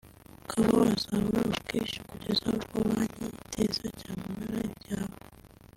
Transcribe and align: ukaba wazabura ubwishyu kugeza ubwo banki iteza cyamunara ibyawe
ukaba 0.43 0.69
wazabura 0.81 1.39
ubwishyu 1.49 2.01
kugeza 2.09 2.43
ubwo 2.51 2.77
banki 2.87 3.23
iteza 3.41 3.85
cyamunara 3.99 4.57
ibyawe 4.69 5.17